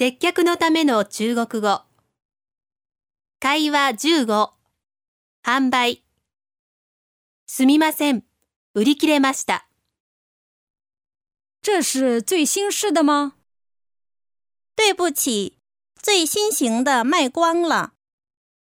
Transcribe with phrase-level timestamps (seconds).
[0.00, 1.82] 接客のための中国語。
[3.40, 3.94] 会話
[4.26, 4.50] 15。
[5.42, 6.04] 販売。
[7.48, 8.22] すみません。
[8.74, 9.66] 売り切れました。
[11.62, 13.32] 这是最新式的吗？
[14.76, 15.58] 对不起，
[16.00, 17.94] 最新型的卖光了。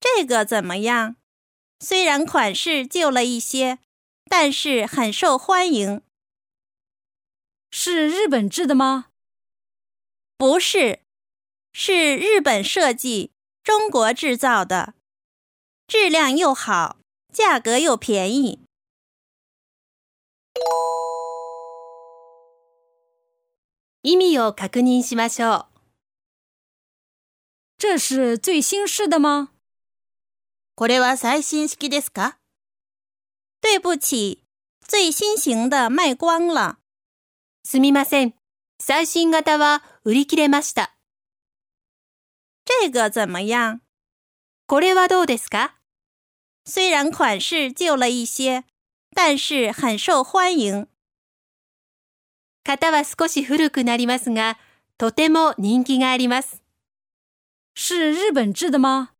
[0.00, 1.14] 这个怎么样？
[1.78, 3.78] 虽然款式旧了一些，
[4.28, 6.02] 但是很受欢迎。
[7.70, 9.12] 是日本制的吗？
[10.36, 11.03] 不是。
[11.76, 13.32] 是日本设计、
[13.64, 14.94] 中国制造的，
[15.88, 16.98] 质量又好，
[17.32, 18.60] 价格又便宜。
[24.02, 25.66] 意味を確認しましょう。
[27.76, 29.50] 这是最新式的吗？
[30.76, 32.34] これは最新式ですか？
[33.60, 34.44] 对不起，
[34.86, 36.78] 最新型的卖光了。
[37.68, 38.34] すみません、
[38.78, 40.93] 最新型は売り切れました。
[42.64, 43.80] 这个怎么样？
[46.66, 48.64] 虽然款式旧了一些，
[49.10, 50.86] 但是很受欢迎。
[52.64, 54.56] は少し古くなりますが、
[54.96, 56.62] とても人気があります。
[57.74, 59.10] 是日本制的吗？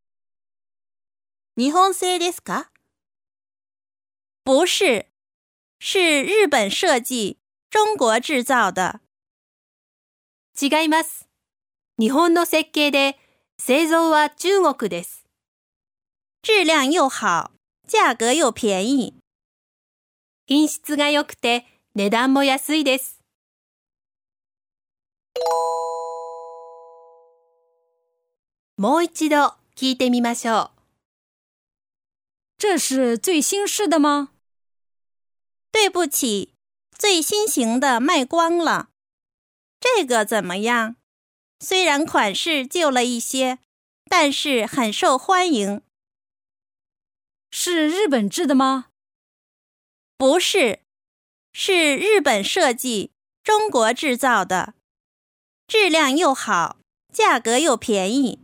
[1.56, 2.68] 日本製ですか？
[4.42, 5.08] 不是，
[5.78, 9.00] 是日本设计、中国制造的。
[10.54, 11.26] 違います。
[11.98, 13.18] 日本の設計で。
[13.58, 15.24] 製造は中国です。
[16.42, 17.50] 質量又好、
[17.86, 19.14] 价格又便宜。
[20.46, 23.20] 品質が良くて値段も安いです。
[28.76, 30.70] もう一度聞いてみましょう。
[32.58, 34.30] 这是最新式的吗？
[35.70, 36.52] 对不起，
[36.98, 38.88] 最新型的卖光了。
[39.80, 40.96] 这个怎么样？
[41.64, 43.58] 虽然款式旧了一些，
[44.10, 45.80] 但是很受欢迎。
[47.50, 48.88] 是日本制的吗？
[50.18, 50.80] 不是，
[51.54, 53.12] 是日本设计、
[53.42, 54.74] 中国制造的，
[55.66, 56.76] 质量又好，
[57.10, 58.43] 价格又便宜。